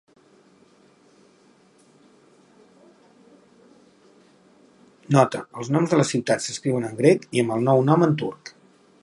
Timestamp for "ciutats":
6.15-6.51